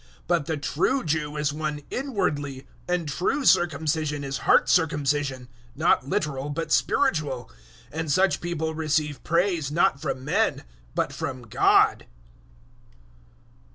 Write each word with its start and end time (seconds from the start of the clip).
002:029 0.01 0.07
But 0.27 0.45
the 0.47 0.57
true 0.57 1.03
Jew 1.03 1.37
is 1.37 1.53
one 1.53 1.81
inwardly, 1.91 2.65
and 2.89 3.07
true 3.07 3.45
circumcision 3.45 4.23
is 4.23 4.39
heart 4.49 4.67
circumcision 4.67 5.47
not 5.75 6.09
literal, 6.09 6.49
but 6.49 6.71
spiritual; 6.71 7.51
and 7.91 8.11
such 8.11 8.41
people 8.41 8.73
receive 8.73 9.23
praise 9.23 9.71
not 9.71 10.01
from 10.01 10.25
men, 10.25 10.63
but 10.95 11.13
from 11.13 11.43
God. 11.43 12.07